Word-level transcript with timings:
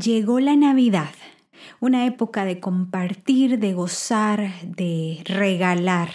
Llegó 0.00 0.40
la 0.40 0.56
Navidad, 0.56 1.10
una 1.78 2.06
época 2.06 2.46
de 2.46 2.60
compartir, 2.60 3.58
de 3.58 3.74
gozar, 3.74 4.50
de 4.64 5.20
regalar. 5.26 6.08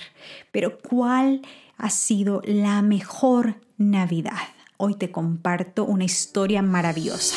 Pero 0.52 0.80
¿cuál 0.80 1.44
ha 1.78 1.92
sido 1.92 2.42
la 2.44 2.82
mejor 2.82 3.58
Navidad? 3.78 4.48
Hoy 4.78 4.96
te 4.96 5.12
comparto 5.12 5.86
una 5.86 6.06
historia 6.06 6.64
maravillosa. 6.64 7.36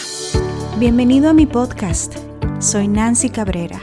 Bienvenido 0.79 1.29
a 1.29 1.35
mi 1.35 1.45
podcast. 1.45 2.17
Soy 2.59 2.89
Nancy 2.89 3.29
Cabrera 3.29 3.83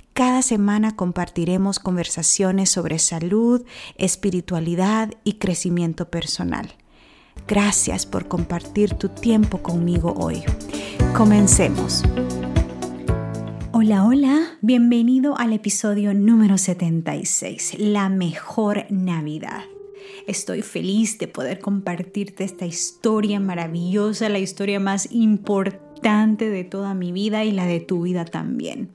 Cada 0.13 0.41
semana 0.41 0.97
compartiremos 0.97 1.79
conversaciones 1.79 2.69
sobre 2.69 2.99
salud, 2.99 3.63
espiritualidad 3.95 5.09
y 5.23 5.33
crecimiento 5.33 6.09
personal. 6.09 6.73
Gracias 7.47 8.05
por 8.05 8.27
compartir 8.27 8.95
tu 8.95 9.07
tiempo 9.07 9.59
conmigo 9.63 10.13
hoy. 10.17 10.43
Comencemos. 11.15 12.03
Hola, 13.71 14.05
hola, 14.05 14.57
bienvenido 14.61 15.37
al 15.37 15.53
episodio 15.53 16.13
número 16.13 16.57
76, 16.57 17.77
La 17.79 18.09
mejor 18.09 18.87
Navidad. 18.89 19.63
Estoy 20.27 20.61
feliz 20.61 21.19
de 21.19 21.29
poder 21.29 21.59
compartirte 21.59 22.43
esta 22.43 22.65
historia 22.65 23.39
maravillosa, 23.39 24.27
la 24.27 24.39
historia 24.39 24.81
más 24.81 25.09
importante 25.11 25.90
de 26.01 26.63
toda 26.63 26.93
mi 26.93 27.11
vida 27.11 27.43
y 27.43 27.51
la 27.51 27.65
de 27.65 27.79
tu 27.79 28.01
vida 28.01 28.25
también. 28.25 28.89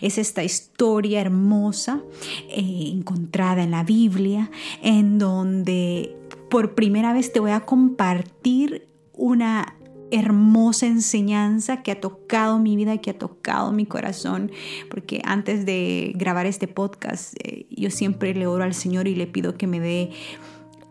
Es 0.00 0.18
esta 0.18 0.42
historia 0.42 1.20
hermosa 1.20 2.02
eh, 2.48 2.90
encontrada 2.92 3.62
en 3.62 3.70
la 3.70 3.84
Biblia, 3.84 4.50
en 4.82 5.18
donde 5.18 6.16
por 6.50 6.74
primera 6.74 7.12
vez 7.12 7.32
te 7.32 7.38
voy 7.38 7.52
a 7.52 7.60
compartir 7.60 8.88
una 9.12 9.76
hermosa 10.10 10.86
enseñanza 10.86 11.82
que 11.82 11.92
ha 11.92 12.00
tocado 12.00 12.58
mi 12.58 12.74
vida, 12.74 12.94
y 12.94 12.98
que 12.98 13.10
ha 13.10 13.18
tocado 13.18 13.70
mi 13.70 13.86
corazón, 13.86 14.50
porque 14.90 15.22
antes 15.24 15.64
de 15.64 16.12
grabar 16.16 16.46
este 16.46 16.66
podcast, 16.66 17.34
eh, 17.44 17.66
yo 17.70 17.90
siempre 17.90 18.34
le 18.34 18.48
oro 18.48 18.64
al 18.64 18.74
Señor 18.74 19.06
y 19.06 19.14
le 19.14 19.28
pido 19.28 19.56
que 19.56 19.68
me 19.68 19.78
dé 19.78 20.10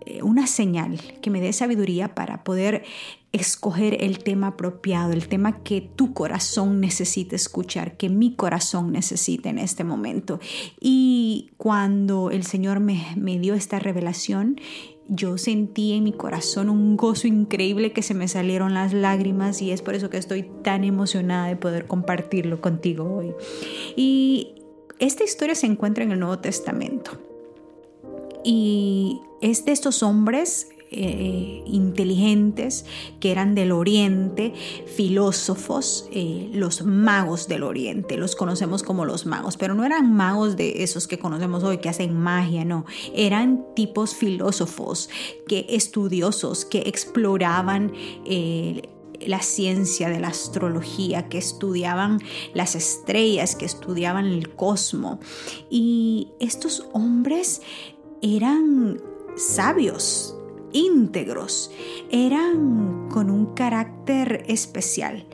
eh, 0.05 0.23
una 0.23 0.47
señal, 0.47 1.01
que 1.21 1.29
me 1.29 1.41
dé 1.41 1.51
sabiduría 1.51 2.15
para 2.15 2.45
poder 2.45 2.83
escoger 3.31 4.03
el 4.03 4.19
tema 4.19 4.47
apropiado, 4.47 5.13
el 5.13 5.27
tema 5.27 5.63
que 5.63 5.81
tu 5.81 6.13
corazón 6.13 6.79
necesita 6.79 7.35
escuchar, 7.35 7.95
que 7.95 8.09
mi 8.09 8.35
corazón 8.35 8.91
necesita 8.91 9.49
en 9.49 9.59
este 9.59 9.83
momento. 9.83 10.39
Y 10.79 11.51
cuando 11.57 12.31
el 12.31 12.43
Señor 12.43 12.79
me, 12.79 13.13
me 13.15 13.37
dio 13.37 13.53
esta 13.53 13.79
revelación, 13.79 14.59
yo 15.07 15.37
sentí 15.37 15.93
en 15.93 16.03
mi 16.03 16.13
corazón 16.13 16.69
un 16.69 16.95
gozo 16.95 17.27
increíble 17.27 17.93
que 17.93 18.03
se 18.03 18.13
me 18.13 18.27
salieron 18.27 18.75
las 18.75 18.93
lágrimas 18.93 19.61
y 19.61 19.71
es 19.71 19.81
por 19.81 19.95
eso 19.95 20.09
que 20.09 20.17
estoy 20.17 20.49
tan 20.63 20.83
emocionada 20.83 21.47
de 21.47 21.55
poder 21.55 21.87
compartirlo 21.87 22.61
contigo 22.61 23.15
hoy. 23.15 23.33
Y 23.95 24.55
esta 24.99 25.23
historia 25.23 25.55
se 25.55 25.65
encuentra 25.65 26.03
en 26.03 26.11
el 26.11 26.19
Nuevo 26.19 26.39
Testamento. 26.39 27.11
Y 28.43 29.21
es 29.41 29.65
de 29.65 29.71
estos 29.71 30.03
hombres 30.03 30.69
eh, 30.91 31.61
inteligentes 31.67 32.85
que 33.19 33.31
eran 33.31 33.53
del 33.53 33.71
oriente, 33.71 34.53
filósofos, 34.95 36.09
eh, 36.11 36.49
los 36.51 36.83
magos 36.83 37.47
del 37.47 37.61
oriente, 37.61 38.17
los 38.17 38.35
conocemos 38.35 38.81
como 38.81 39.05
los 39.05 39.27
magos, 39.27 39.55
pero 39.55 39.75
no 39.75 39.85
eran 39.85 40.11
magos 40.13 40.57
de 40.57 40.81
esos 40.81 41.07
que 41.07 41.19
conocemos 41.19 41.63
hoy 41.63 41.77
que 41.77 41.89
hacen 41.89 42.17
magia, 42.17 42.65
no, 42.65 42.85
eran 43.13 43.65
tipos 43.75 44.15
filósofos, 44.15 45.09
que 45.47 45.67
estudiosos, 45.69 46.65
que 46.65 46.79
exploraban 46.79 47.93
eh, 48.25 48.81
la 49.19 49.43
ciencia 49.43 50.09
de 50.09 50.19
la 50.19 50.29
astrología, 50.29 51.29
que 51.29 51.37
estudiaban 51.37 52.19
las 52.53 52.73
estrellas, 52.73 53.55
que 53.55 53.65
estudiaban 53.65 54.25
el 54.25 54.49
cosmos. 54.55 55.19
Y 55.69 56.29
estos 56.39 56.87
hombres 56.93 57.61
eran 58.21 59.01
sabios, 59.35 60.35
íntegros, 60.73 61.71
eran 62.11 63.07
con 63.09 63.29
un 63.29 63.53
carácter 63.53 64.43
especial, 64.47 65.25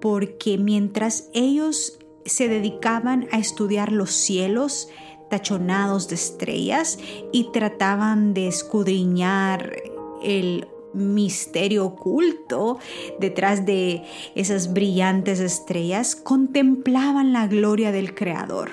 porque 0.00 0.58
mientras 0.58 1.28
ellos 1.32 1.98
se 2.24 2.48
dedicaban 2.48 3.28
a 3.32 3.38
estudiar 3.38 3.92
los 3.92 4.10
cielos 4.10 4.88
tachonados 5.30 6.08
de 6.08 6.14
estrellas 6.14 6.98
y 7.32 7.50
trataban 7.52 8.34
de 8.34 8.48
escudriñar 8.48 9.74
el 10.22 10.68
misterio 10.92 11.86
oculto 11.86 12.78
detrás 13.18 13.64
de 13.64 14.02
esas 14.34 14.72
brillantes 14.72 15.40
estrellas, 15.40 16.16
contemplaban 16.16 17.32
la 17.32 17.46
gloria 17.46 17.92
del 17.92 18.14
Creador. 18.14 18.70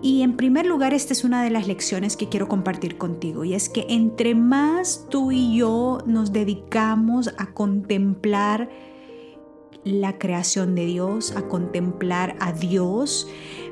Y 0.00 0.22
en 0.22 0.36
primer 0.36 0.64
lugar, 0.64 0.94
esta 0.94 1.12
es 1.12 1.24
una 1.24 1.42
de 1.42 1.50
las 1.50 1.66
lecciones 1.66 2.16
que 2.16 2.28
quiero 2.28 2.46
compartir 2.46 2.98
contigo 2.98 3.44
y 3.44 3.54
es 3.54 3.68
que 3.68 3.84
entre 3.88 4.34
más 4.36 5.06
tú 5.08 5.32
y 5.32 5.56
yo 5.56 5.98
nos 6.06 6.32
dedicamos 6.32 7.34
a 7.36 7.52
contemplar 7.52 8.70
la 9.82 10.18
creación 10.18 10.74
de 10.74 10.86
Dios, 10.86 11.34
a 11.34 11.48
contemplar 11.48 12.36
a 12.38 12.52
Dios, 12.52 13.28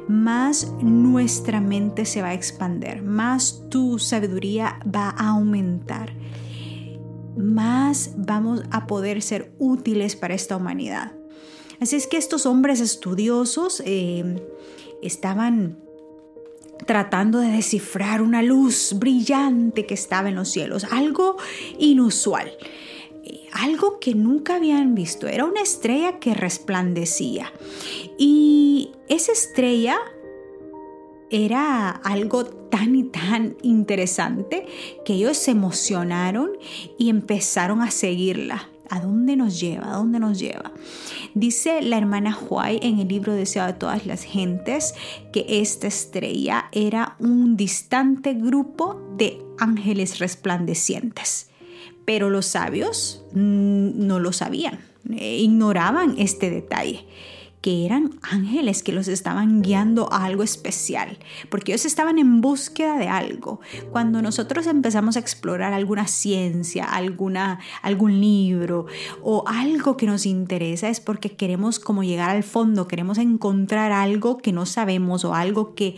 más 0.09 0.73
nuestra 0.81 1.61
mente 1.61 2.05
se 2.07 2.23
va 2.23 2.29
a 2.29 2.35
expander, 2.35 3.03
más 3.03 3.65
tu 3.71 3.99
sabiduría 3.99 4.81
va 4.85 5.11
a 5.11 5.31
aumentar, 5.31 6.13
más 7.37 8.15
vamos 8.17 8.63
a 8.71 8.87
poder 8.87 9.23
ser 9.23 9.55
útiles 9.59 10.17
para 10.17 10.35
esta 10.35 10.57
humanidad. 10.57 11.13
Así 11.81 11.97
es 11.97 12.07
que 12.07 12.17
estos 12.17 12.47
hombres 12.47 12.81
estudiosos 12.81 13.83
eh, 13.85 14.43
estaban 15.03 15.86
tratando 16.85 17.39
de 17.41 17.49
descifrar 17.49 18.23
una 18.23 18.43
luz 18.43 18.95
brillante 18.99 19.87
que 19.87 19.95
estaba 19.95 20.29
en 20.29 20.35
los 20.35 20.49
cielos, 20.49 20.85
algo 20.85 21.37
inusual, 21.79 22.53
algo 23.53 23.99
que 23.99 24.15
nunca 24.15 24.57
habían 24.57 24.95
visto. 24.95 25.27
Era 25.27 25.45
una 25.45 25.63
estrella 25.63 26.19
que 26.19 26.35
resplandecía. 26.35 27.53
Y 28.19 28.93
esa 29.09 29.33
estrella 29.33 29.99
era 31.31 31.91
algo 31.91 32.45
tan 32.45 32.95
y 32.95 33.05
tan 33.05 33.57
interesante 33.63 34.67
que 35.05 35.15
ellos 35.15 35.37
se 35.37 35.53
emocionaron 35.53 36.51
y 36.99 37.09
empezaron 37.09 37.81
a 37.81 37.91
seguirla. 37.91 38.69
¿A 38.91 39.01
dónde 39.01 39.37
nos 39.37 39.61
lleva? 39.61 39.93
¿A 39.93 39.97
dónde 39.97 40.19
nos 40.19 40.39
lleva? 40.39 40.73
Dice 41.35 41.83
la 41.83 41.99
hermana 41.99 42.37
Huay 42.37 42.79
en 42.83 42.99
el 42.99 43.09
libro 43.09 43.33
Deseado 43.33 43.73
de 43.73 43.79
todas 43.79 44.07
las 44.07 44.23
gentes 44.23 44.95
que 45.33 45.47
esta 45.49 45.87
estrella 45.87 46.67
era 46.73 47.17
un 47.19 47.57
distante 47.57 48.35
grupo 48.35 49.01
de 49.17 49.43
ángeles 49.59 50.19
resplandecientes. 50.19 51.51
Pero 52.05 52.31
los 52.31 52.47
sabios 52.47 53.25
mm, 53.33 54.07
no 54.07 54.21
lo 54.21 54.33
sabían, 54.33 54.79
eh, 55.11 55.39
ignoraban 55.39 56.15
este 56.19 56.51
detalle 56.51 57.05
que 57.67 57.85
eran 57.85 58.21
ángeles 58.23 58.85
que 58.85 58.93
los 58.93 59.09
estaban 59.09 59.61
guiando 59.61 60.09
a 60.13 60.25
algo 60.25 60.45
especial, 60.45 61.19
porque 61.49 61.73
ellos 61.73 61.85
estaban 61.85 62.17
en 62.21 62.41
búsqueda 62.41 62.97
de 62.97 63.09
algo. 63.09 63.59
Cuando 63.91 64.23
nosotros 64.23 64.69
empezamos 64.69 65.17
a 65.17 65.19
explorar 65.19 65.73
alguna 65.73 66.07
ciencia, 66.07 66.85
alguna, 66.85 67.59
algún 67.83 68.21
libro 68.21 68.87
o 69.21 69.43
algo 69.49 69.97
que 69.97 70.07
nos 70.07 70.27
interesa, 70.27 70.89
es 70.89 71.01
porque 71.01 71.35
queremos 71.35 71.81
como 71.81 72.05
llegar 72.05 72.31
al 72.31 72.45
fondo, 72.45 72.87
queremos 72.87 73.19
encontrar 73.19 73.91
algo 73.91 74.39
que 74.39 74.53
no 74.53 74.65
sabemos 74.65 75.25
o 75.25 75.35
algo 75.35 75.75
que, 75.75 75.97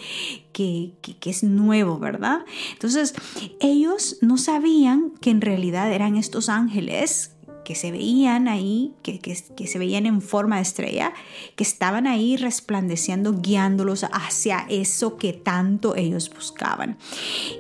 que, 0.55 0.95
que, 1.03 1.29
es 1.29 1.45
nuevo, 1.45 1.99
¿verdad? 1.99 2.47
Entonces, 2.73 3.15
ellos 3.61 4.17
no 4.23 4.39
sabían 4.39 5.13
que 5.21 5.29
en 5.29 5.43
realidad 5.43 5.93
eran 5.93 6.17
estos 6.17 6.49
ángeles 6.49 7.33
que 7.69 7.75
se 7.75 7.91
veían 7.91 8.49
ahí, 8.49 8.95
que, 9.03 9.67
se 9.67 9.79
veían 9.79 10.07
en 10.07 10.23
forma 10.23 10.57
de 10.57 10.63
estrella, 10.63 11.13
que 11.55 11.65
estaban 11.65 12.07
ahí 12.07 12.39
resplandeciendo, 12.39 13.35
guiándolos 13.43 14.07
hacia 14.11 14.65
eso 14.71 15.19
que 15.19 15.35
tanto 15.35 15.95
ellos 15.95 16.31
buscaban. 16.35 16.97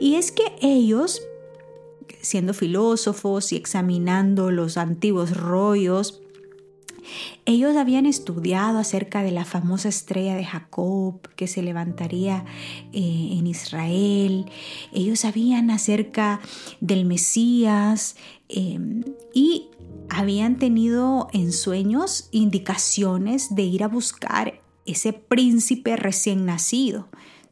Y 0.00 0.14
es 0.14 0.32
que 0.32 0.44
ellos, 0.62 1.20
siendo 2.22 2.54
filósofos 2.54 3.52
y 3.52 3.56
examinando 3.56 4.50
los 4.50 4.78
antiguos 4.78 5.36
rollos, 5.36 6.22
Ellos 7.46 7.74
habían 7.76 8.04
estudiado 8.04 8.78
acerca 8.78 9.22
de 9.22 9.30
la 9.30 9.46
famosa 9.46 9.88
estrella 9.88 10.34
de 10.34 10.44
Jacob 10.44 11.20
que 11.36 11.46
se 11.46 11.62
levantaría 11.62 12.44
eh, 12.92 13.28
en 13.32 13.46
Israel. 13.46 14.44
Ellos 14.92 15.20
sabían 15.20 15.70
acerca 15.70 16.40
del 16.82 17.06
Mesías 17.06 18.16
em, 18.50 19.04
y 19.32 19.68
habían 20.10 20.58
tenido 20.58 21.28
en 21.32 21.52
sueños 21.52 22.28
indicaciones 22.32 23.54
de 23.54 23.62
ir 23.62 23.82
a 23.82 23.88
buscar 23.88 24.60
ese 24.86 25.12
príncipe 25.12 25.96
recién 25.96 26.46
nacido. 26.46 27.08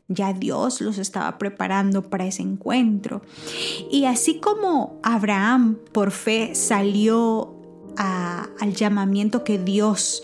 Ya 0.08 0.32
Dios 0.32 0.81
los 0.81 0.99
estaba 0.99 1.37
preparando 1.38 2.08
para 2.08 2.26
ese 2.26 2.43
encuentro. 2.43 3.23
Y 3.91 4.05
así 4.05 4.38
como 4.38 5.00
Abraham 5.03 5.79
por 5.93 6.12
fe 6.12 6.55
salió 6.55 7.55
al 7.97 8.75
llamamiento 8.75 9.43
que 9.43 9.59
Dios 9.59 10.23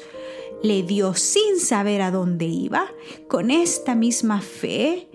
le 0.63 0.83
dio 0.83 1.15
sin 1.15 1.59
saber 1.59 2.03
a 2.03 2.11
dónde 2.11 2.47
iba, 2.47 2.87
con 3.29 3.51
esta 3.51 3.95
misma 3.95 4.41
fe 4.41 5.09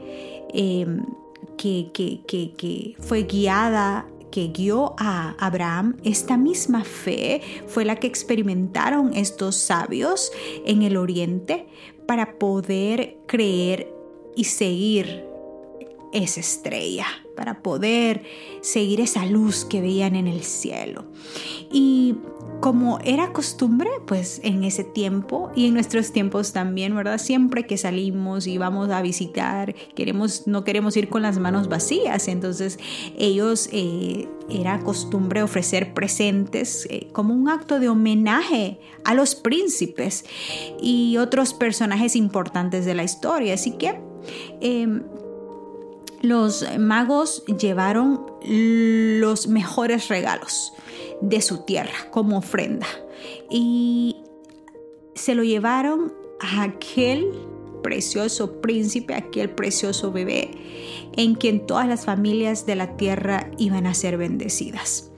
que, 1.58 1.92
que, 1.94 2.54
que 2.58 2.96
fue 3.00 3.24
guiada 3.24 4.08
que 4.38 4.50
guió 4.50 4.94
a 5.00 5.32
Abraham, 5.40 5.98
esta 6.04 6.38
misma 6.38 6.84
fe 6.84 7.42
fue 7.66 7.86
la 7.86 7.96
que 7.96 8.06
experimentaron 8.06 9.16
estos 9.16 9.56
sabios 9.56 10.32
en 10.64 10.84
el 10.84 10.96
oriente 10.96 11.66
para 12.06 12.38
poder 12.38 13.18
creer 13.26 13.92
y 14.36 14.44
seguir 14.44 15.26
esa 16.14 16.40
estrella, 16.40 17.06
para 17.36 17.62
poder 17.62 18.24
seguir 18.62 19.02
esa 19.02 19.26
luz 19.26 19.66
que 19.66 19.82
veían 19.82 20.16
en 20.16 20.28
el 20.28 20.44
cielo. 20.44 21.06
Y 21.72 22.16
como 22.60 23.00
era 23.04 23.34
costumbre, 23.34 23.90
pues 24.08 24.42
en 24.44 24.64
ese 24.64 24.84
tiempo 24.84 25.52
y 25.56 25.68
en 25.68 25.74
nuestros 25.74 26.12
tiempos 26.12 26.54
también, 26.54 26.96
¿verdad? 26.96 27.20
Siempre 27.20 27.68
que 27.68 27.78
salimos 27.78 28.48
y 28.48 28.58
vamos 28.58 28.90
a 28.90 29.02
visitar, 29.02 29.76
queremos, 29.96 30.48
no 30.48 30.64
queremos 30.64 30.98
ir 30.98 31.10
con 31.10 31.22
las 31.22 31.38
manos 31.38 31.70
vacías. 31.70 32.28
Entonces 32.28 32.80
ellos 33.18 33.70
eh, 33.72 34.28
era 34.50 34.80
costumbre 34.80 35.44
ofrecer 35.44 35.94
presentes 35.94 36.88
eh, 36.90 37.10
como 37.12 37.34
un 37.34 37.50
acto 37.50 37.80
de 37.80 37.90
homenaje 37.90 38.80
a 39.04 39.14
los 39.14 39.36
príncipes 39.36 40.26
y 40.82 41.18
otros 41.18 41.54
personajes 41.54 42.16
importantes 42.16 42.86
de 42.86 42.96
la 42.96 43.04
historia. 43.04 43.54
Así 43.54 43.74
que 43.74 44.00
em, 44.62 45.04
los 46.22 46.66
magos 46.80 47.44
llevaron 47.46 48.26
los 48.44 49.48
mejores 49.48 50.08
regalos 50.08 50.74
de 51.22 51.42
su 51.42 51.60
tierra 51.60 52.10
como 52.12 52.38
ofrenda 52.38 52.88
y 53.50 54.18
se 55.16 55.36
lo 55.36 55.44
llevaron 55.44 56.14
a 56.40 56.64
aquel 56.64 57.32
precioso 57.82 58.62
príncipe, 58.62 59.16
aquel 59.16 59.50
precioso 59.50 60.12
bebé 60.12 60.52
en 61.16 61.36
quien 61.36 61.66
todas 61.66 61.88
las 61.88 62.06
familias 62.06 62.66
de 62.66 62.76
la 62.76 62.98
tierra 62.98 63.50
iban 63.58 63.88
a 63.88 63.94
ser 63.94 64.18
bendecidas. 64.18 65.12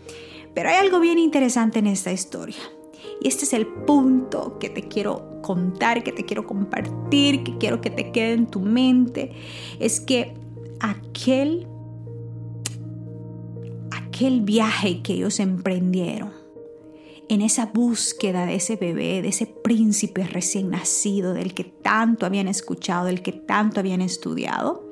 Pero 0.54 0.70
hay 0.70 0.76
algo 0.76 1.00
bien 1.00 1.20
interesante 1.20 1.80
en 1.80 1.88
esta 1.88 2.12
historia. 2.12 2.60
Y 3.22 3.28
este 3.28 3.46
es 3.46 3.54
el 3.54 3.68
punto 3.68 4.58
que 4.60 4.70
te 4.70 4.84
quiero 4.84 5.42
contar, 5.42 6.04
que 6.04 6.12
te 6.12 6.26
quiero 6.26 6.46
compartir, 6.46 7.44
que 7.44 7.58
quiero 7.58 7.82
que 7.82 7.90
te 7.90 8.12
quede 8.12 8.34
en 8.34 8.48
tu 8.48 8.62
mente. 8.62 9.34
Es 9.80 10.00
que 10.00 10.36
aquel, 10.80 11.68
aquel 13.92 14.42
viaje 14.42 15.02
que 15.02 15.14
ellos 15.14 15.40
emprendieron, 15.40 16.32
en 17.30 17.42
esa 17.42 17.68
búsqueda 17.68 18.46
de 18.46 18.56
ese 18.56 18.76
bebé, 18.76 19.22
de 19.22 19.28
ese 19.30 19.46
príncipe 19.46 20.24
recién 20.24 20.72
nacido, 20.72 21.34
del 21.34 21.54
que 21.54 21.64
tanto 21.64 22.26
habían 22.26 22.48
escuchado, 22.48 23.06
del 23.06 23.22
que 23.22 23.32
tanto 23.32 23.80
habían 23.80 24.02
estudiado, 24.02 24.90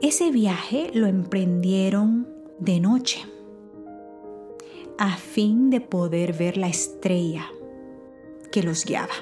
ese 0.00 0.30
viaje 0.30 0.90
lo 0.94 1.06
emprendieron 1.06 2.28
de 2.58 2.80
noche, 2.80 3.20
a 4.98 5.16
fin 5.16 5.70
de 5.70 5.80
poder 5.80 6.32
ver 6.32 6.56
la 6.56 6.68
estrella 6.68 7.46
que 8.52 8.62
los 8.62 8.84
guiaba. 8.84 9.14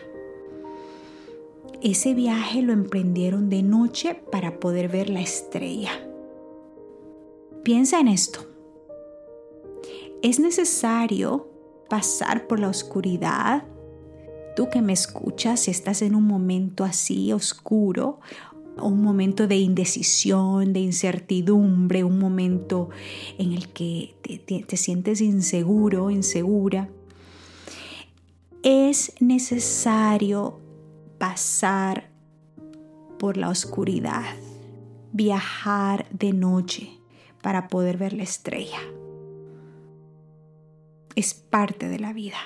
Ese 1.82 2.12
viaje 2.12 2.60
lo 2.60 2.74
emprendieron 2.74 3.48
de 3.48 3.62
noche 3.62 4.14
para 4.14 4.60
poder 4.60 4.88
ver 4.88 5.08
la 5.08 5.22
estrella. 5.22 5.90
Piensa 7.62 8.00
en 8.00 8.08
esto. 8.08 8.40
Es 10.22 10.38
necesario 10.40 11.48
pasar 11.88 12.46
por 12.46 12.60
la 12.60 12.68
oscuridad. 12.68 13.64
Tú 14.56 14.68
que 14.68 14.82
me 14.82 14.92
escuchas, 14.92 15.60
si 15.60 15.70
estás 15.70 16.02
en 16.02 16.14
un 16.14 16.24
momento 16.24 16.84
así 16.84 17.32
oscuro, 17.32 18.20
un 18.76 19.02
momento 19.02 19.46
de 19.46 19.56
indecisión, 19.56 20.74
de 20.74 20.80
incertidumbre, 20.80 22.04
un 22.04 22.18
momento 22.18 22.90
en 23.38 23.54
el 23.54 23.68
que 23.68 24.14
te, 24.20 24.38
te 24.38 24.76
sientes 24.76 25.22
inseguro, 25.22 26.10
insegura, 26.10 26.90
es 28.62 29.14
necesario 29.20 30.58
pasar 31.20 32.08
por 33.19 33.37
la 33.37 33.50
oscuridad, 33.50 34.25
viajar 35.12 36.08
de 36.11 36.32
noche 36.32 36.99
para 37.43 37.69
poder 37.69 37.99
ver 37.99 38.14
la 38.14 38.22
estrella. 38.22 38.78
Es 41.14 41.34
parte 41.34 41.90
de 41.90 41.99
la 41.99 42.14
vida. 42.14 42.38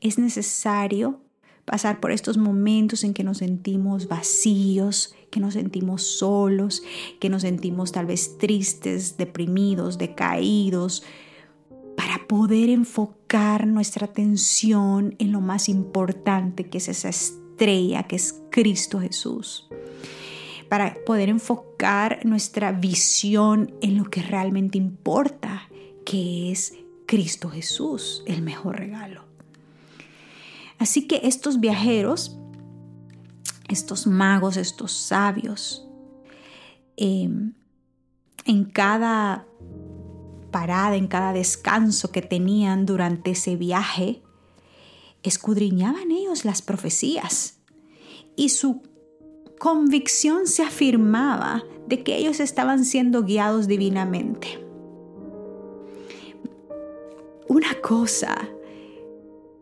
Es 0.00 0.18
necesario 0.18 1.20
pasar 1.66 2.00
por 2.00 2.10
estos 2.10 2.38
momentos 2.38 3.04
en 3.04 3.12
que 3.12 3.22
nos 3.22 3.38
sentimos 3.38 4.08
vacíos, 4.08 5.14
que 5.30 5.38
nos 5.38 5.52
sentimos 5.52 6.02
solos, 6.04 6.82
que 7.20 7.28
nos 7.28 7.42
sentimos 7.42 7.92
tal 7.92 8.06
vez 8.06 8.38
tristes, 8.38 9.18
deprimidos, 9.18 9.98
decaídos, 9.98 11.02
para 11.98 12.26
poder 12.26 12.70
enfocar 12.70 13.66
nuestra 13.66 14.06
atención 14.06 15.16
en 15.18 15.32
lo 15.32 15.42
más 15.42 15.68
importante 15.68 16.70
que 16.70 16.78
es 16.78 16.88
esa 16.88 17.10
estrella 17.10 17.41
estrella 17.62 18.02
que 18.02 18.16
es 18.16 18.42
Cristo 18.50 19.00
Jesús. 19.00 19.68
Para 20.68 20.96
poder 21.06 21.28
enfocar 21.28 22.24
nuestra 22.24 22.72
visión 22.72 23.72
en 23.80 23.98
lo 23.98 24.04
que 24.04 24.20
realmente 24.20 24.78
importa, 24.78 25.68
que 26.04 26.50
es 26.50 26.74
Cristo 27.06 27.50
Jesús, 27.50 28.24
el 28.26 28.42
mejor 28.42 28.78
regalo. 28.78 29.24
Así 30.78 31.06
que 31.06 31.20
estos 31.22 31.60
viajeros, 31.60 32.36
estos 33.68 34.08
magos, 34.08 34.56
estos 34.56 34.90
sabios, 34.92 35.86
em, 36.96 37.52
en 38.44 38.64
cada 38.64 39.46
parada, 40.50 40.96
en 40.96 41.06
cada 41.06 41.32
descanso 41.32 42.10
que 42.10 42.22
tenían 42.22 42.86
durante 42.86 43.32
ese 43.32 43.54
viaje, 43.54 44.22
escudriñaban 45.22 46.10
ellos 46.10 46.44
las 46.44 46.62
profecías 46.62 47.58
y 48.36 48.48
su 48.48 48.82
convicción 49.58 50.46
se 50.46 50.62
afirmaba 50.62 51.62
de 51.86 52.02
que 52.02 52.16
ellos 52.16 52.40
estaban 52.40 52.84
siendo 52.84 53.22
guiados 53.22 53.68
divinamente. 53.68 54.58
Una 57.48 57.74
cosa, 57.80 58.48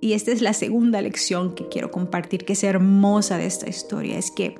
y 0.01 0.13
esta 0.13 0.31
es 0.31 0.41
la 0.41 0.55
segunda 0.55 1.03
lección 1.03 1.55
que 1.55 1.69
quiero 1.69 1.91
compartir, 1.91 2.45
que 2.45 2.53
es 2.55 2.65
hermosa 2.65 3.37
de 3.37 3.47
esta 3.47 3.69
historia, 3.69 4.17
es 4.17 4.31
que, 4.31 4.55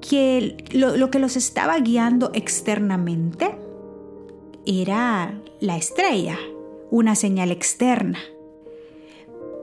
que 0.00 0.56
lo, 0.72 0.96
lo 0.96 1.10
que 1.10 1.18
los 1.18 1.36
estaba 1.36 1.78
guiando 1.78 2.30
externamente 2.34 3.54
era 4.64 5.40
la 5.60 5.76
estrella, 5.76 6.38
una 6.92 7.16
señal 7.16 7.50
externa. 7.50 8.18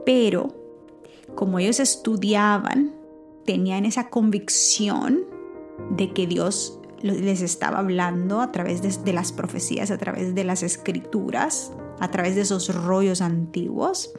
Pero 0.04 0.52
como 1.36 1.60
ellos 1.60 1.78
estudiaban, 1.78 2.92
tenían 3.46 3.86
esa 3.86 4.10
convicción 4.10 5.20
de 5.90 6.12
que 6.12 6.26
Dios 6.26 6.78
les 7.02 7.40
estaba 7.40 7.78
hablando 7.78 8.40
a 8.40 8.50
través 8.50 8.82
de, 9.04 9.12
las 9.12 9.32
profecías, 9.32 9.92
a 9.92 9.96
través 9.96 10.34
de 10.34 10.42
las 10.42 10.64
escrituras, 10.64 11.72
a 12.00 12.10
través 12.10 12.34
de 12.34 12.42
esos 12.42 12.74
rollos 12.74 13.20
antiguos. 13.20 14.12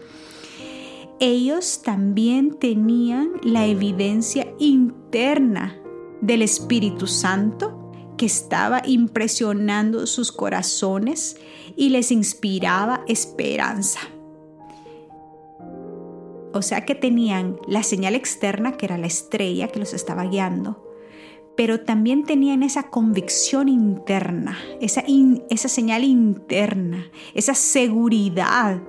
Ellos 1.19 1.81
también 1.83 2.57
tenían 2.57 3.33
la 3.43 3.67
evidencia 3.67 4.47
interna 4.57 5.77
del 6.21 6.41
Espíritu 6.41 7.07
Santo 7.07 7.80
que 8.21 8.27
estaba 8.27 8.83
impresionando 8.85 10.05
sus 10.05 10.31
corazones 10.31 11.37
y 11.75 11.89
les 11.89 12.11
inspiraba 12.11 13.03
esperanza. 13.07 13.99
O 16.53 16.61
sea 16.61 16.85
que 16.85 16.93
tenían 16.93 17.57
la 17.67 17.81
señal 17.81 18.13
externa, 18.13 18.73
que 18.73 18.85
era 18.85 18.99
la 18.99 19.07
estrella 19.07 19.69
que 19.69 19.79
los 19.79 19.95
estaba 19.95 20.23
guiando, 20.25 20.87
pero 21.57 21.79
también 21.79 22.23
tenían 22.23 22.61
esa 22.61 22.91
convicción 22.91 23.67
interna, 23.67 24.55
esa, 24.81 25.03
esa 25.49 25.67
señal 25.67 26.03
interna, 26.03 27.09
esa 27.33 27.55
seguridad 27.55 28.83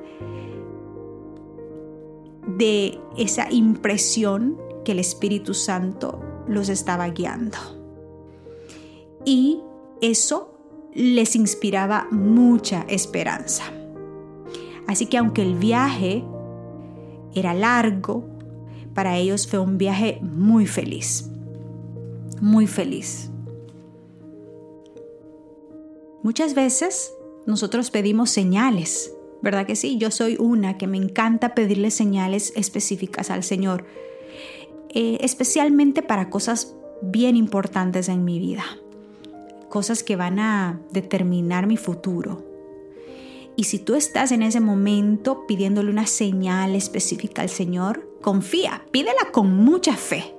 de 2.58 3.00
esa 3.16 3.50
impresión 3.50 4.60
que 4.84 4.92
el 4.92 4.98
Espíritu 4.98 5.54
Santo 5.54 6.20
los 6.46 6.68
estaba 6.68 7.08
guiando. 7.08 7.81
Y 9.24 9.60
eso 10.00 10.58
les 10.94 11.36
inspiraba 11.36 12.06
mucha 12.10 12.84
esperanza. 12.88 13.64
Así 14.86 15.06
que 15.06 15.18
aunque 15.18 15.42
el 15.42 15.54
viaje 15.54 16.24
era 17.34 17.54
largo, 17.54 18.24
para 18.94 19.16
ellos 19.16 19.46
fue 19.46 19.58
un 19.58 19.78
viaje 19.78 20.18
muy 20.22 20.66
feliz, 20.66 21.30
muy 22.40 22.66
feliz. 22.66 23.30
Muchas 26.22 26.54
veces 26.54 27.14
nosotros 27.46 27.90
pedimos 27.90 28.30
señales, 28.30 29.12
¿verdad 29.40 29.66
que 29.66 29.76
sí? 29.76 29.98
Yo 29.98 30.10
soy 30.10 30.36
una 30.38 30.78
que 30.78 30.86
me 30.86 30.98
encanta 30.98 31.54
pedirle 31.54 31.90
señales 31.90 32.52
específicas 32.54 33.30
al 33.30 33.42
Señor, 33.42 33.84
eh, 34.90 35.18
especialmente 35.22 36.02
para 36.02 36.30
cosas 36.30 36.76
bien 37.00 37.34
importantes 37.36 38.08
en 38.08 38.24
mi 38.24 38.38
vida, 38.38 38.64
cosas 39.72 40.02
que 40.02 40.16
van 40.16 40.38
a 40.38 40.78
determinar 40.90 41.66
mi 41.66 41.78
futuro. 41.78 42.44
Y 43.56 43.64
si 43.64 43.78
tú 43.78 43.94
estás 43.94 44.30
en 44.30 44.42
ese 44.42 44.60
momento 44.60 45.46
pidiéndole 45.46 45.90
una 45.90 46.06
señal 46.06 46.76
específica 46.76 47.40
al 47.40 47.48
Señor, 47.48 48.06
confía, 48.20 48.84
pídela 48.90 49.30
con 49.32 49.56
mucha 49.56 49.96
fe. 49.96 50.34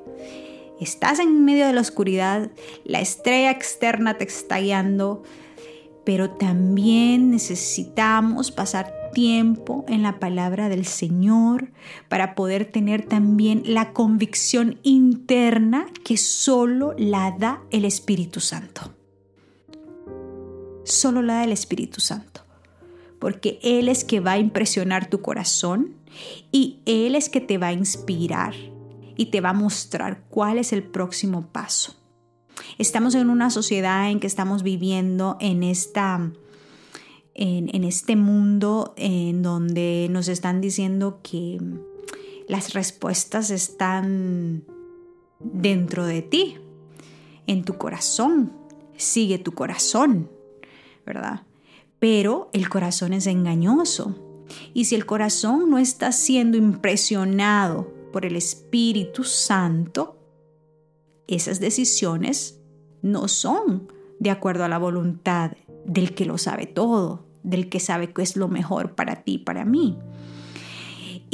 Estás 0.80 1.18
en 1.18 1.46
medio 1.46 1.66
de 1.66 1.74
la 1.74 1.82
oscuridad, 1.82 2.52
la 2.84 3.02
estrella 3.02 3.50
externa 3.50 4.20
te 4.20 4.26
está 4.26 4.60
guiando, 4.60 5.24
pero 6.04 6.30
también 6.30 7.32
necesitamos 7.32 8.52
pasar 8.52 8.94
tiempo 9.16 9.84
en 9.88 10.04
la 10.04 10.20
palabra 10.20 10.70
del 10.70 10.86
Señor 10.86 11.72
para 12.08 12.36
poder 12.36 12.66
tener 12.66 13.04
también 13.04 13.64
la 13.66 13.94
convicción 13.94 14.78
interna 14.84 15.88
que 16.04 16.18
solo 16.18 16.94
la 17.00 17.32
da 17.32 17.64
el 17.72 17.84
Espíritu 17.86 18.40
Santo. 18.40 18.94
Solo 20.84 21.22
la 21.22 21.36
da 21.36 21.44
el 21.44 21.52
Espíritu 21.52 22.00
Santo 22.02 22.44
porque 23.24 23.58
Él 23.64 23.88
es 23.88 24.04
que 24.04 24.20
va 24.20 24.34
a 24.34 24.38
impresionar 24.38 25.10
tu 25.10 25.22
corazón 25.22 25.94
y 26.52 26.80
Él 26.86 27.16
es 27.16 27.30
que 27.30 27.40
te 27.40 27.58
va 27.58 27.68
a 27.68 27.72
inspirar 27.72 28.54
y 29.16 29.28
te 29.28 29.40
va 29.40 29.52
a 29.52 29.54
mostrar 29.54 30.26
cuál 30.28 30.58
es 30.58 30.74
el 30.74 30.84
próximo 30.84 31.48
paso. 31.48 31.96
Estamos 32.78 33.16
en 33.16 33.30
una 33.30 33.50
sociedad 33.50 34.12
en 34.12 34.20
que 34.20 34.28
estamos 34.28 34.62
viviendo 34.62 35.38
en 35.40 35.64
esta 35.64 36.34
en, 37.34 37.84
este 37.86 38.18
mundo 38.18 38.94
en 38.98 39.42
donde 39.42 40.10
nos 40.12 40.28
están 40.28 40.60
diciendo 40.60 41.22
que 41.24 41.62
las 42.50 42.74
respuestas 42.74 43.52
están 43.52 44.66
dentro 45.40 46.06
de 46.06 46.24
ti, 46.24 46.58
en 47.48 47.64
tu 47.64 47.78
corazón. 47.78 48.52
Sigue 48.98 49.38
tu 49.38 49.54
corazón, 49.54 50.30
¿verdad? 51.06 51.44
pero 52.04 52.50
el 52.52 52.68
corazón 52.68 53.14
es 53.14 53.28
engañoso. 53.28 54.44
Y 54.74 54.84
si 54.84 54.96
el 54.96 55.06
corazón 55.06 55.70
no 55.70 55.78
está 55.78 56.12
siendo 56.12 56.58
impresionado 56.58 57.94
por 58.12 58.26
el 58.26 58.36
Espíritu 58.36 59.24
Santo, 59.24 60.20
esas 61.28 61.62
decisiones 61.62 62.60
no 63.02 63.30
son 63.30 63.88
de 64.20 64.32
acuerdo 64.32 64.66
a 64.66 64.68
la 64.68 64.80
voluntad 64.80 65.54
del 65.86 66.14
que 66.14 66.26
lo 66.26 66.38
sabe 66.38 66.66
todo, 66.66 67.26
del 67.42 67.70
que 67.70 67.80
sabe 67.80 68.12
qué 68.12 68.22
es 68.22 68.36
lo 68.36 68.50
mejor 68.50 68.96
para 68.96 69.24
ti, 69.24 69.38
para 69.38 69.64
mí. 69.64 69.98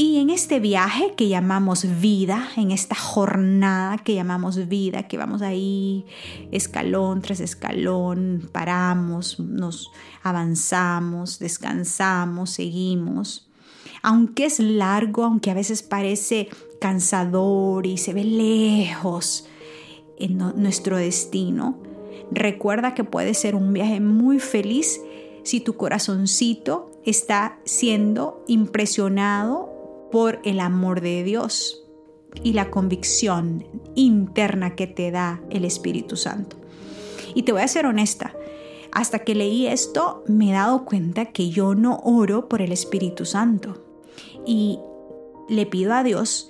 Y 0.02 0.20
en 0.20 0.30
este 0.30 0.62
viaje 0.62 1.14
que 1.18 1.28
llamamos 1.28 1.86
vida, 2.00 2.48
en 2.56 2.72
esta 2.72 2.96
jornada 2.96 3.98
que 3.98 4.16
llamamos 4.16 4.70
vida, 4.70 5.10
que 5.10 5.18
vamos 5.18 5.42
ahí 5.42 6.06
escalón 6.54 7.22
tras 7.22 7.42
escalón, 7.42 8.48
paramos, 8.54 9.42
nos 9.42 9.92
avanzamos, 10.24 11.38
descansamos, 11.40 12.52
seguimos. 12.52 13.50
Aunque 14.02 14.46
es 14.46 14.62
largo, 14.62 15.26
aunque 15.26 15.52
a 15.52 15.54
veces 15.54 15.84
parece 15.84 16.48
cansador 16.80 17.86
y 17.86 17.98
se 17.98 18.14
ve 18.14 18.24
lejos 18.24 19.50
en 20.18 20.38
nuestro 20.38 20.96
destino, 20.96 21.78
recuerda 22.32 22.94
que 22.94 23.04
puede 23.04 23.34
ser 23.34 23.54
un 23.54 23.74
viaje 23.74 24.00
muy 24.00 24.40
feliz 24.40 25.02
si 25.44 25.60
tu 25.60 25.76
corazoncito 25.76 26.90
está 27.04 27.60
siendo 27.66 28.46
impresionado 28.48 29.79
por 30.12 30.40
el 30.44 30.60
amor 30.60 31.02
de 31.02 31.24
Dios 31.24 31.84
y 32.44 32.54
la 32.54 32.70
convicción 32.70 33.66
interna 33.96 34.76
que 34.76 34.88
te 34.88 35.12
da 35.12 35.42
el 35.50 35.66
Espíritu 35.66 36.16
Santo. 36.16 36.58
Y 37.34 37.44
te 37.44 37.52
voy 37.52 37.62
a 37.62 37.68
ser 37.68 37.86
honesta, 37.86 38.36
hasta 38.92 39.20
que 39.20 39.36
leí 39.36 39.68
esto 39.68 40.24
me 40.28 40.50
he 40.50 40.54
dado 40.54 40.86
cuenta 40.86 41.26
que 41.26 41.50
yo 41.50 41.76
no 41.76 42.00
oro 42.04 42.50
por 42.50 42.62
el 42.62 42.72
Espíritu 42.72 43.26
Santo. 43.26 43.84
Y 44.46 44.80
le 45.48 45.66
pido 45.66 45.94
a 45.94 46.04
Dios 46.04 46.50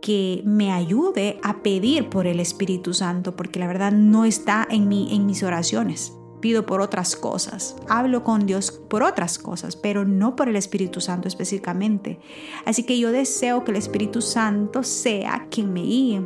que 0.00 0.42
me 0.44 0.72
ayude 0.72 1.38
a 1.42 1.62
pedir 1.62 2.08
por 2.08 2.26
el 2.26 2.40
Espíritu 2.40 2.94
Santo, 2.94 3.36
porque 3.36 3.58
la 3.58 3.66
verdad 3.66 3.92
no 3.92 4.24
está 4.24 4.66
en, 4.70 4.88
mi, 4.88 5.14
en 5.14 5.26
mis 5.26 5.42
oraciones 5.42 6.14
pido 6.40 6.66
por 6.66 6.80
otras 6.80 7.16
cosas, 7.16 7.76
hablo 7.88 8.24
con 8.24 8.46
Dios 8.46 8.72
por 8.72 9.02
otras 9.02 9.38
cosas, 9.38 9.76
pero 9.76 10.04
no 10.04 10.36
por 10.36 10.48
el 10.48 10.56
Espíritu 10.56 11.00
Santo 11.00 11.28
específicamente. 11.28 12.18
Así 12.64 12.84
que 12.84 12.98
yo 12.98 13.12
deseo 13.12 13.64
que 13.64 13.70
el 13.70 13.76
Espíritu 13.76 14.22
Santo 14.22 14.82
sea 14.82 15.46
quien 15.50 15.72
me 15.72 15.82
guíe. 15.82 16.22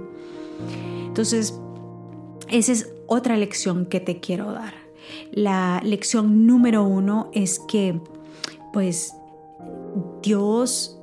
Entonces, 1.07 1.59
esa 2.49 2.73
es 2.73 2.91
otra 3.07 3.37
lección 3.37 3.87
que 3.87 4.01
te 4.01 4.21
quiero 4.21 4.53
dar. 4.53 4.75
La 5.33 5.81
lección 5.85 6.47
número 6.47 6.85
uno 6.85 7.31
es 7.33 7.59
que, 7.59 8.01
pues, 8.73 9.15
Dios 10.23 10.99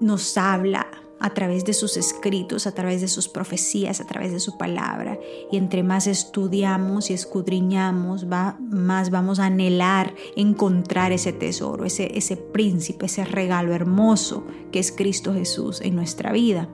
nos 0.00 0.36
habla 0.36 0.83
a 1.20 1.30
través 1.30 1.64
de 1.64 1.72
sus 1.72 1.96
escritos, 1.96 2.66
a 2.66 2.72
través 2.72 3.00
de 3.00 3.08
sus 3.08 3.28
profecías, 3.28 4.00
a 4.00 4.06
través 4.06 4.32
de 4.32 4.40
su 4.40 4.58
palabra. 4.58 5.18
Y 5.50 5.56
entre 5.56 5.82
más 5.82 6.06
estudiamos 6.06 7.10
y 7.10 7.14
escudriñamos, 7.14 8.26
más 8.26 9.10
vamos 9.10 9.38
a 9.38 9.46
anhelar 9.46 10.14
encontrar 10.36 11.12
ese 11.12 11.32
tesoro, 11.32 11.84
ese, 11.84 12.16
ese 12.18 12.36
príncipe, 12.36 13.06
ese 13.06 13.24
regalo 13.24 13.72
hermoso 13.72 14.44
que 14.72 14.78
es 14.78 14.92
Cristo 14.92 15.32
Jesús 15.32 15.80
en 15.80 15.94
nuestra 15.94 16.32
vida. 16.32 16.68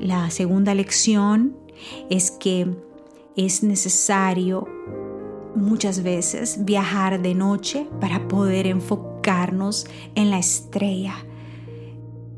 La 0.00 0.30
segunda 0.30 0.74
lección 0.74 1.56
es 2.10 2.30
que 2.30 2.66
es 3.36 3.62
necesario 3.62 4.66
muchas 5.54 6.02
veces 6.02 6.64
viajar 6.64 7.22
de 7.22 7.34
noche 7.34 7.86
para 8.00 8.28
poder 8.28 8.66
enfocarnos 8.66 9.86
en 10.14 10.30
la 10.30 10.38
estrella 10.38 11.14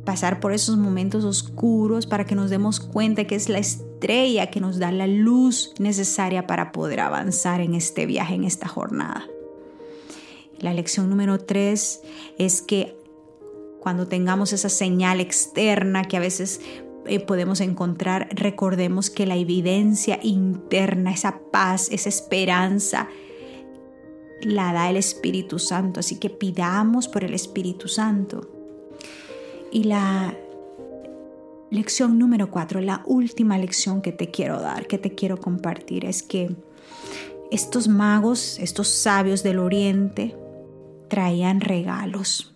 pasar 0.08 0.40
por 0.40 0.54
esos 0.54 0.78
momentos 0.78 1.22
oscuros 1.26 2.06
para 2.06 2.24
que 2.24 2.34
nos 2.34 2.48
demos 2.48 2.80
cuenta 2.80 3.26
que 3.26 3.34
es 3.34 3.50
la 3.50 3.58
estrella 3.58 4.46
que 4.46 4.58
nos 4.58 4.78
da 4.78 4.90
la 4.90 5.06
luz 5.06 5.74
necesaria 5.78 6.46
para 6.46 6.72
poder 6.72 7.00
avanzar 7.00 7.60
en 7.60 7.74
este 7.74 8.06
viaje, 8.06 8.34
en 8.34 8.44
esta 8.44 8.68
jornada. 8.68 9.26
La 10.60 10.72
lección 10.72 11.10
número 11.10 11.36
tres 11.36 12.00
es 12.38 12.62
que 12.62 12.96
cuando 13.80 14.08
tengamos 14.08 14.54
esa 14.54 14.70
señal 14.70 15.20
externa 15.20 16.04
que 16.04 16.16
a 16.16 16.20
veces 16.20 16.62
eh, 17.04 17.20
podemos 17.20 17.60
encontrar, 17.60 18.30
recordemos 18.30 19.10
que 19.10 19.26
la 19.26 19.36
evidencia 19.36 20.20
interna, 20.22 21.12
esa 21.12 21.38
paz, 21.52 21.90
esa 21.92 22.08
esperanza, 22.08 23.10
la 24.40 24.72
da 24.72 24.88
el 24.88 24.96
Espíritu 24.96 25.58
Santo. 25.58 26.00
Así 26.00 26.18
que 26.18 26.30
pidamos 26.30 27.08
por 27.08 27.24
el 27.24 27.34
Espíritu 27.34 27.88
Santo. 27.88 28.57
Y 29.70 29.84
la 29.84 30.36
lección 31.70 32.18
número 32.18 32.50
cuatro, 32.50 32.80
la 32.80 33.02
última 33.06 33.58
lección 33.58 34.00
que 34.00 34.12
te 34.12 34.30
quiero 34.30 34.60
dar, 34.60 34.86
que 34.86 34.98
te 34.98 35.14
quiero 35.14 35.38
compartir, 35.38 36.04
es 36.04 36.22
que 36.22 36.56
estos 37.50 37.88
magos, 37.88 38.58
estos 38.58 38.88
sabios 38.88 39.42
del 39.42 39.58
oriente, 39.58 40.36
traían 41.08 41.60
regalos, 41.60 42.54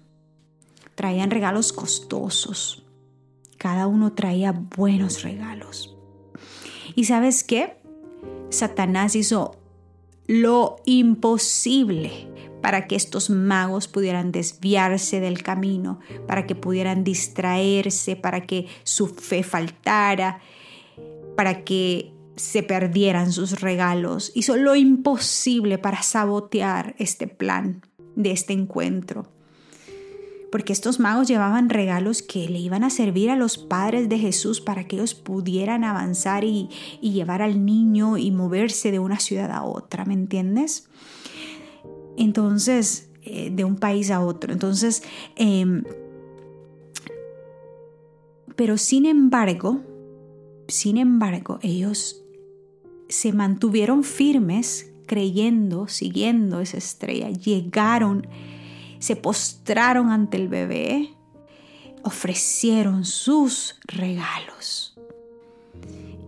traían 0.94 1.30
regalos 1.30 1.72
costosos. 1.72 2.84
Cada 3.58 3.86
uno 3.86 4.12
traía 4.12 4.52
buenos 4.52 5.22
regalos. 5.22 5.96
¿Y 6.94 7.04
sabes 7.04 7.44
qué? 7.44 7.76
Satanás 8.50 9.14
hizo 9.16 9.56
lo 10.26 10.76
imposible 10.84 12.28
para 12.62 12.86
que 12.86 12.96
estos 12.96 13.28
magos 13.28 13.88
pudieran 13.88 14.32
desviarse 14.32 15.20
del 15.20 15.42
camino, 15.42 16.00
para 16.26 16.46
que 16.46 16.54
pudieran 16.54 17.04
distraerse, 17.04 18.16
para 18.16 18.46
que 18.46 18.66
su 18.84 19.08
fe 19.08 19.42
faltara, 19.42 20.40
para 21.36 21.64
que 21.64 22.12
se 22.36 22.62
perdieran 22.62 23.32
sus 23.32 23.60
regalos. 23.60 24.32
Hizo 24.34 24.56
lo 24.56 24.74
imposible 24.74 25.78
para 25.78 26.02
sabotear 26.02 26.94
este 26.98 27.26
plan 27.26 27.82
de 28.16 28.30
este 28.30 28.52
encuentro. 28.52 29.26
Porque 30.50 30.74
estos 30.74 31.00
magos 31.00 31.28
llevaban 31.28 31.70
regalos 31.70 32.20
que 32.20 32.46
le 32.48 32.58
iban 32.58 32.84
a 32.84 32.90
servir 32.90 33.30
a 33.30 33.36
los 33.36 33.56
padres 33.56 34.10
de 34.10 34.18
Jesús 34.18 34.60
para 34.60 34.84
que 34.84 34.96
ellos 34.96 35.14
pudieran 35.14 35.82
avanzar 35.82 36.44
y, 36.44 36.68
llevar 37.00 37.40
al 37.40 37.64
niño 37.64 38.18
y 38.18 38.30
moverse 38.30 38.90
de 38.90 38.98
una 38.98 39.18
ciudad 39.18 39.50
a 39.50 39.64
otra, 39.64 40.04
¿me 40.04 40.12
entiendes? 40.12 40.88
Entonces, 42.16 43.10
eh, 43.24 43.50
de 43.50 43.64
un 43.64 43.76
país 43.76 44.10
a 44.10 44.20
otro. 44.20 44.52
Entonces, 44.52 45.04
em, 45.36 45.84
pero 48.56 48.76
sin 48.76 49.06
embargo, 49.06 49.80
sin 50.68 50.96
embargo, 50.96 51.58
ellos 51.62 52.22
se 53.08 53.32
mantuvieron 53.32 54.02
firmes 54.02 54.92
creyendo, 55.06 55.86
siguiendo 55.86 56.60
esa 56.60 56.78
estrella, 56.78 57.30
llegaron, 57.30 58.26
se 58.98 59.14
postraron 59.14 60.10
ante 60.10 60.36
el 60.36 60.48
bebé, 60.48 61.14
ofrecieron 62.02 63.04
sus 63.04 63.76
regalos 63.84 64.98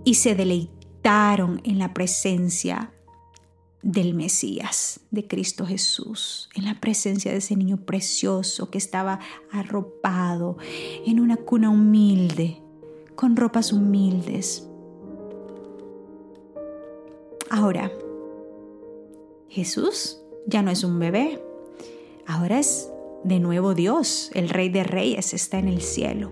y 0.05 0.15
se 0.15 0.35
deleitaron 0.35 1.61
en 1.65 1.79
la 1.79 1.93
presencia 1.93 2.94
del 3.85 4.15
Mesías, 4.15 5.01
de 5.11 5.27
Cristo 5.27 5.67
Jesús, 5.67 6.49
en 6.55 6.65
la 6.65 6.81
presencia 6.81 7.31
de 7.31 7.39
ese 7.39 7.55
niño 7.55 7.77
precioso 7.77 8.71
que 8.71 8.79
estaba 8.79 9.21
arropado 9.53 10.57
en 11.07 11.21
una 11.21 11.37
cuna 11.37 11.69
humilde, 11.69 12.63
con 13.15 13.37
ropas 13.37 13.73
humildes. 13.73 14.67
Ahora, 17.51 17.93
Jesús 19.51 20.19
ya 20.47 20.63
no 20.63 20.71
es 20.71 20.83
un 20.83 20.99
bebé, 20.99 21.41
ahora 22.27 22.59
es 22.59 22.91
de 23.23 23.39
nuevo 23.39 23.75
Dios, 23.75 24.31
el 24.33 24.49
Rey 24.49 24.71
de 24.71 24.85
Reyes 24.85 25.35
está 25.35 25.59
en 25.59 25.69
el 25.69 25.83
cielo. 25.83 26.31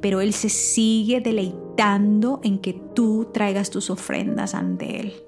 Pero 0.00 0.22
Él 0.22 0.32
se 0.32 0.48
sigue 0.48 1.20
deleitando 1.20 2.40
en 2.42 2.58
que 2.58 2.72
tú 2.94 3.28
traigas 3.32 3.70
tus 3.70 3.90
ofrendas 3.90 4.54
ante 4.54 5.00
Él. 5.00 5.25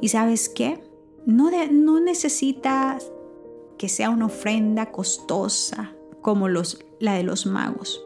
¿Y 0.00 0.08
sabes 0.08 0.48
qué? 0.48 0.82
No, 1.24 1.50
no 1.70 2.00
necesitas 2.00 3.10
que 3.78 3.88
sea 3.88 4.10
una 4.10 4.26
ofrenda 4.26 4.92
costosa 4.92 5.92
como 6.22 6.48
los, 6.48 6.84
la 6.98 7.14
de 7.14 7.22
los 7.22 7.46
magos. 7.46 8.02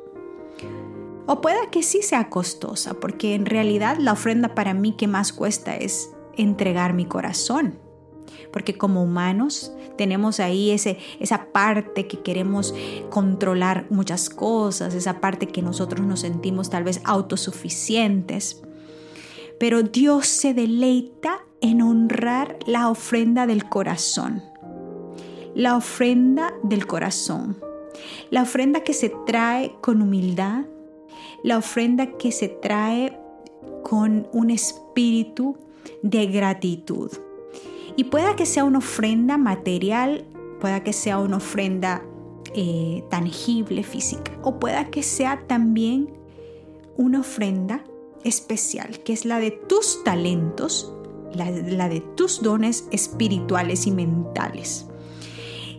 O 1.27 1.41
pueda 1.41 1.71
que 1.71 1.83
sí 1.83 2.03
sea 2.03 2.29
costosa, 2.29 2.95
porque 2.95 3.35
en 3.35 3.47
realidad 3.47 3.99
la 3.99 4.13
ofrenda 4.13 4.55
para 4.55 4.75
mí 4.75 4.93
que 4.97 5.07
más 5.07 5.33
cuesta 5.33 5.77
es 5.77 6.11
entregar 6.37 6.93
mi 6.93 7.05
corazón. 7.05 7.79
Porque 8.53 8.77
como 8.77 9.03
humanos 9.03 9.73
tenemos 9.97 10.41
ahí 10.41 10.71
ese, 10.71 10.99
esa 11.21 11.53
parte 11.53 12.09
que 12.09 12.21
queremos 12.21 12.75
controlar 13.11 13.87
muchas 13.91 14.29
cosas, 14.29 14.95
esa 14.95 15.21
parte 15.21 15.47
que 15.47 15.63
nosotros 15.63 16.07
nos 16.07 16.21
sentimos 16.21 16.69
tal 16.69 16.85
vez 16.85 17.01
autosuficientes. 17.05 18.63
Pero 19.59 19.83
Dios 19.83 20.27
se 20.27 20.55
deleita 20.55 21.45
en 21.61 21.83
honrar 21.83 22.59
la 22.67 22.89
ofrenda 22.89 23.47
del 23.47 23.69
corazón. 23.69 24.43
La 25.55 25.77
ofrenda 25.77 26.55
del 26.63 26.87
corazón. 26.87 27.59
La 28.31 28.43
ofrenda 28.43 28.81
que 28.81 28.95
se 28.95 29.13
trae 29.27 29.75
con 29.81 30.01
humildad, 30.01 30.65
la 31.43 31.59
ofrenda 31.59 32.07
que 32.19 32.33
se 32.33 32.49
trae 32.49 33.19
con 33.83 34.29
un 34.33 34.51
espíritu 34.51 35.57
de 36.03 36.27
gratitud. 36.27 37.11
Y 37.97 38.05
pueda 38.05 38.37
que 38.37 38.47
sea 38.47 38.65
una 38.65 38.79
ofrenda 38.79 39.37
material, 39.37 40.25
pueda 40.61 40.83
que 40.83 40.93
sea 40.93 41.19
una 41.19 41.39
ofrenda 41.39 42.03
eh, 42.55 43.05
tangible, 43.11 43.83
física, 43.83 44.33
o 44.43 44.59
pueda 44.59 44.91
que 44.91 45.03
sea 45.03 45.45
también 45.47 46.11
una 46.97 47.21
ofrenda 47.21 47.85
especial, 48.25 49.01
que 49.01 49.13
es 49.13 49.25
la 49.25 49.39
de 49.39 49.51
tus 49.51 50.03
talentos, 50.05 50.93
la, 51.35 51.89
de 51.89 52.01
tus 52.17 52.43
dones 52.43 52.87
espirituales 52.91 53.87
y 53.87 53.93
mentales 53.93 54.87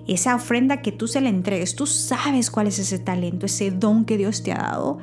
esa 0.08 0.36
ofrenda 0.36 0.82
que 0.82 0.92
tú 0.92 1.08
se 1.08 1.22
le 1.22 1.30
entregues, 1.30 1.76
tú 1.76 1.86
sabes 1.86 2.50
cuál 2.50 2.68
es 2.68 2.80
ese 2.80 2.98
talento, 2.98 3.46
ese 3.46 3.72
don 3.72 4.04
que 4.04 4.18
Dios 4.18 4.44
te 4.44 4.52
ha 4.52 4.58
dado 4.58 4.98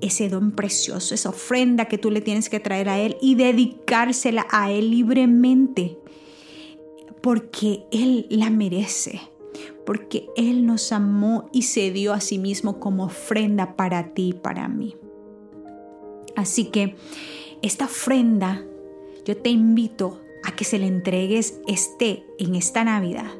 ese 0.00 0.28
don 0.28 0.52
precioso, 0.52 1.14
esa 1.14 1.28
ofrenda 1.28 1.86
que 1.86 1.98
tú 1.98 2.10
le 2.10 2.20
tienes 2.20 2.48
que 2.48 2.60
traer 2.60 2.88
a 2.88 2.98
Él 2.98 3.16
y 3.20 3.34
dedicársela 3.34 4.46
a 4.50 4.70
Él 4.70 4.90
libremente, 4.90 5.98
porque 7.20 7.84
Él 7.90 8.26
la 8.30 8.50
merece, 8.50 9.20
porque 9.84 10.28
Él 10.36 10.64
nos 10.64 10.92
amó 10.92 11.48
y 11.52 11.62
se 11.62 11.90
dio 11.90 12.12
a 12.12 12.20
sí 12.20 12.38
mismo 12.38 12.80
como 12.80 13.04
ofrenda 13.04 13.76
para 13.76 14.14
ti 14.14 14.28
y 14.28 14.32
para 14.32 14.68
mí. 14.68 14.96
Así 16.36 16.66
que 16.66 16.96
esta 17.62 17.84
ofrenda, 17.86 18.64
yo 19.24 19.36
te 19.36 19.50
invito 19.50 20.20
a 20.44 20.56
que 20.56 20.64
se 20.64 20.78
le 20.78 20.86
entregues 20.86 21.60
este 21.66 22.24
en 22.38 22.54
esta 22.54 22.84
Navidad, 22.84 23.30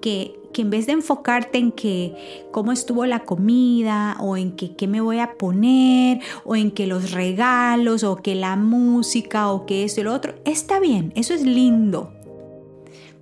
que 0.00 0.38
que 0.52 0.62
en 0.62 0.70
vez 0.70 0.86
de 0.86 0.92
enfocarte 0.92 1.58
en 1.58 1.72
que 1.72 2.46
cómo 2.50 2.72
estuvo 2.72 3.06
la 3.06 3.24
comida 3.24 4.16
o 4.20 4.36
en 4.36 4.52
que 4.52 4.74
qué 4.76 4.86
me 4.86 5.00
voy 5.00 5.18
a 5.18 5.34
poner 5.34 6.20
o 6.44 6.56
en 6.56 6.70
que 6.70 6.86
los 6.86 7.12
regalos 7.12 8.04
o 8.04 8.16
que 8.16 8.34
la 8.34 8.56
música 8.56 9.50
o 9.50 9.66
que 9.66 9.84
eso 9.84 10.00
y 10.00 10.04
lo 10.04 10.14
otro, 10.14 10.34
está 10.44 10.80
bien, 10.80 11.12
eso 11.16 11.34
es 11.34 11.42
lindo. 11.42 12.12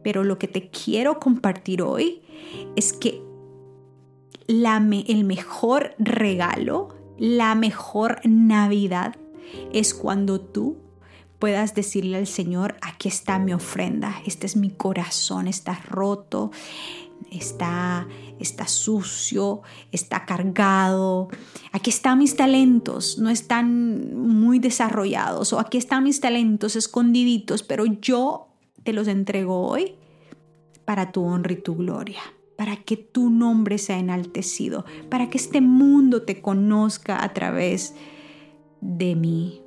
Pero 0.03 0.23
lo 0.23 0.39
que 0.39 0.49
te 0.49 0.69
quiero 0.69 1.19
compartir 1.19 1.83
hoy 1.83 2.23
es 2.77 2.93
que 2.93 3.23
la 4.47 4.77
el 4.77 5.25
mejor 5.25 5.95
regalo, 5.99 6.91
la 7.19 7.55
mejor 7.55 8.21
Navidad 8.25 9.17
es 9.73 9.95
cuando 9.95 10.41
tú 10.41 10.77
puedas 11.39 11.75
decirle 11.75 12.17
al 12.19 12.27
Señor, 12.27 12.77
aquí 12.81 13.09
está 13.09 13.39
mi 13.39 13.53
ofrenda, 13.53 14.21
este 14.27 14.47
es 14.47 14.57
mi 14.57 14.71
corazón, 14.71 15.49
está 15.49 15.75
roto, 15.75 16.51
está, 17.31 18.07
está 18.39 18.67
sucio, 18.67 19.63
está 19.93 20.25
cargado. 20.25 21.29
Aquí 21.73 21.91
están 21.91 22.19
mis 22.19 22.37
talentos, 22.37 23.19
no 23.19 23.31
están 23.31 24.17
muy 24.17 24.59
desarrollados 24.59 25.53
o 25.53 25.59
aquí 25.59 25.79
están 25.79 26.05
mis 26.05 26.21
talentos 26.21 26.77
escondiditos, 26.77 27.63
pero 27.63 27.85
yo 27.85 28.49
te 28.83 28.93
los 28.93 29.09
entrego 29.09 29.67
hoy 29.69 29.95
para 30.85 31.13
tu 31.13 31.25
honra 31.25 31.53
y 31.53 31.57
tu 31.57 31.75
gloria, 31.75 32.21
para 32.57 32.77
que 32.77 32.97
tu 32.97 33.29
nombre 33.31 33.79
sea 33.79 33.99
enaltecido, 33.99 34.85
para 35.11 35.29
que 35.29 35.39
este 35.39 35.61
mundo 35.61 36.23
te 36.23 36.41
conozca 36.41 37.23
a 37.23 37.35
través 37.35 37.95
de 38.81 39.17
mí. 39.17 39.66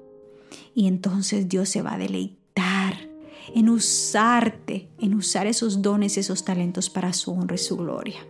Y 0.80 0.88
entonces 0.88 1.50
Dios 1.50 1.68
se 1.68 1.82
va 1.82 1.96
a 1.96 1.98
deleitar 1.98 3.10
en 3.54 3.68
usarte, 3.68 4.88
en 4.98 5.13
usar 5.13 5.46
esos 5.46 5.82
dones, 5.82 6.18
esos 6.18 6.46
talentos 6.46 6.89
para 6.89 7.12
su 7.12 7.34
honra 7.34 7.56
y 7.56 7.58
su 7.58 7.76
gloria. 7.76 8.26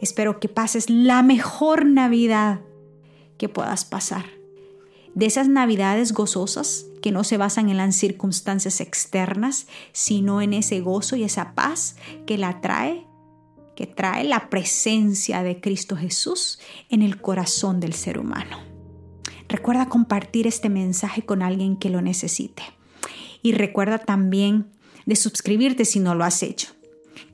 Espero 0.00 0.40
que 0.40 0.48
pases 0.48 0.90
la 0.90 1.22
mejor 1.22 1.86
Navidad 1.86 2.58
que 3.36 3.48
puedas 3.48 3.84
pasar. 3.84 4.24
De 5.14 5.26
esas 5.26 5.46
Navidades 5.46 6.12
gozosas 6.12 6.86
que 7.02 7.12
no 7.12 7.22
se 7.22 7.36
basan 7.36 7.68
en 7.68 7.76
las 7.76 7.94
circunstancias 7.94 8.80
externas, 8.80 9.68
sino 9.92 10.42
en 10.42 10.54
ese 10.54 10.80
gozo 10.80 11.14
y 11.14 11.22
esa 11.22 11.54
paz 11.54 11.94
que 12.26 12.36
la 12.36 12.60
trae, 12.60 13.06
que 13.76 13.86
trae 13.86 14.24
la 14.24 14.50
presencia 14.50 15.44
de 15.44 15.60
Cristo 15.60 15.94
Jesús 15.94 16.58
en 16.88 17.02
el 17.02 17.20
corazón 17.20 17.78
del 17.78 17.92
ser 17.92 18.18
humano. 18.18 18.67
Recuerda 19.48 19.88
compartir 19.88 20.46
este 20.46 20.68
mensaje 20.68 21.22
con 21.22 21.42
alguien 21.42 21.76
que 21.76 21.90
lo 21.90 22.02
necesite 22.02 22.62
y 23.42 23.52
recuerda 23.52 23.98
también 23.98 24.66
de 25.06 25.16
suscribirte 25.16 25.84
si 25.84 26.00
no 26.00 26.14
lo 26.14 26.24
has 26.24 26.42
hecho. 26.42 26.68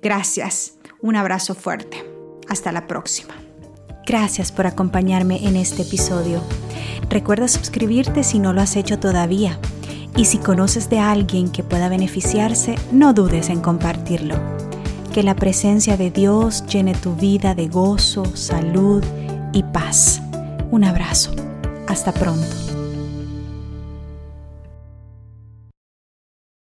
Gracias, 0.03 0.75
un 1.01 1.17
abrazo 1.17 1.55
fuerte. 1.55 2.05
Hasta 2.49 2.73
la 2.73 2.87
próxima. 2.87 3.35
Gracias 4.07 4.53
por 4.53 4.67
acompañarme 4.67 5.47
en 5.47 5.57
este 5.57 5.83
episodio. 5.83 6.43
Recuerda 7.09 7.49
suscribirte 7.49 8.23
si 8.23 8.39
no 8.39 8.53
lo 8.53 8.61
has 8.61 8.77
hecho 8.77 8.99
todavía. 8.99 9.59
Y 10.17 10.27
si 10.27 10.39
conoces 10.39 10.89
de 10.91 11.01
alguien 11.01 11.51
que 11.51 11.65
pueda 11.65 11.89
beneficiarse, 11.89 12.77
no 12.93 13.13
dudes 13.15 13.49
en 13.49 13.61
compartirlo. 13.61 14.37
Que 15.13 15.23
la 15.23 15.35
presencia 15.35 15.97
de 15.97 16.11
Dios 16.11 16.65
llene 16.67 16.95
tu 16.95 17.17
vida 17.17 17.55
de 17.55 17.67
gozo, 17.67 18.25
salud 18.37 19.03
y 19.53 19.63
paz. 19.65 20.21
Un 20.71 20.85
abrazo. 20.85 21.44
Hasta 21.95 22.11
pronto. 22.11 22.64